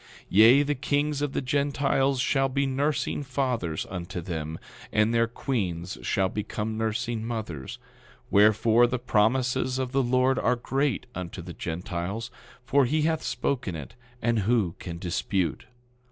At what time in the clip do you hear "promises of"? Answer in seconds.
8.97-9.91